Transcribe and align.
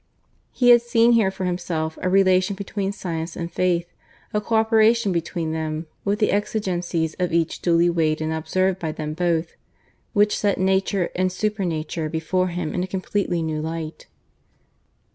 He 0.51 0.71
had 0.71 0.81
seen 0.81 1.11
here 1.11 1.29
for 1.29 1.45
himself 1.45 1.99
a 2.01 2.09
relation 2.09 2.55
between 2.55 2.91
Science 2.91 3.35
and 3.35 3.51
Faith 3.53 3.93
a 4.33 4.41
co 4.41 4.55
operation 4.55 5.11
between 5.11 5.51
them, 5.51 5.85
with 6.03 6.17
the 6.17 6.31
exigencies 6.31 7.13
of 7.19 7.31
each 7.31 7.61
duly 7.61 7.87
weighed 7.87 8.19
and 8.19 8.33
observed 8.33 8.79
by 8.79 8.93
them 8.93 9.13
both 9.13 9.53
which 10.13 10.35
set 10.39 10.57
Nature 10.57 11.11
and 11.15 11.31
Supernature 11.31 12.09
before 12.09 12.47
him 12.47 12.73
in 12.73 12.81
a 12.81 12.87
completely 12.87 13.43
new 13.43 13.61
light. 13.61 14.07